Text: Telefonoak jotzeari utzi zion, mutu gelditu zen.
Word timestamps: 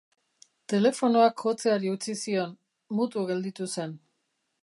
Telefonoak 0.71 1.35
jotzeari 1.47 1.91
utzi 1.97 2.15
zion, 2.23 2.57
mutu 3.01 3.27
gelditu 3.31 3.71
zen. 3.79 3.97